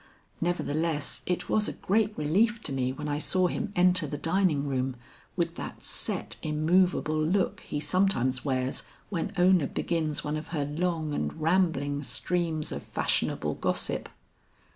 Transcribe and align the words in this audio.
Nevertheless 0.41 1.21
it 1.27 1.47
was 1.47 1.67
a 1.67 1.73
great 1.73 2.17
relief 2.17 2.59
to 2.63 2.71
me 2.71 2.91
when 2.91 3.07
I 3.07 3.19
saw 3.19 3.45
him 3.45 3.71
enter 3.75 4.07
the 4.07 4.17
dining 4.17 4.67
room 4.67 4.95
with 5.35 5.53
that 5.57 5.83
set 5.83 6.37
immovable 6.41 7.23
look 7.23 7.59
he 7.59 7.79
sometimes 7.79 8.43
wears 8.43 8.81
when 9.11 9.31
Ona 9.37 9.67
begins 9.67 10.23
one 10.23 10.37
of 10.37 10.47
her 10.47 10.65
long 10.65 11.13
and 11.13 11.39
rambling 11.39 12.01
streams 12.01 12.71
of 12.71 12.81
fashionable 12.81 13.53
gossip. 13.53 14.09